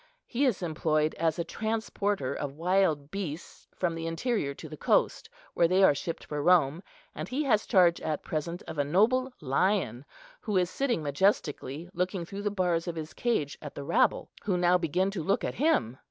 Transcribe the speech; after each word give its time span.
He 0.25 0.45
is 0.45 0.63
employed 0.63 1.13
as 1.19 1.37
a 1.37 1.43
transporter 1.43 2.33
of 2.33 2.57
wild 2.57 3.11
beasts 3.11 3.67
from 3.75 3.93
the 3.93 4.07
interior 4.07 4.55
to 4.55 4.67
the 4.67 4.75
coast, 4.75 5.29
where 5.53 5.67
they 5.67 5.83
are 5.83 5.93
shipped 5.93 6.23
for 6.25 6.41
Rome; 6.41 6.81
and 7.13 7.29
he 7.29 7.43
has 7.43 7.67
charge 7.67 8.01
at 8.01 8.23
present 8.23 8.63
of 8.63 8.79
a 8.79 8.83
noble 8.83 9.31
lion, 9.41 10.03
who 10.39 10.57
is 10.57 10.71
sitting 10.71 11.03
majestically, 11.03 11.87
looking 11.93 12.25
through 12.25 12.41
the 12.41 12.49
bars 12.49 12.87
of 12.87 12.95
his 12.95 13.13
cage 13.13 13.59
at 13.61 13.75
the 13.75 13.83
rabble, 13.83 14.31
who 14.41 14.57
now 14.57 14.75
begin 14.75 15.11
to 15.11 15.21
look 15.21 15.43
at 15.43 15.53
him. 15.53 15.97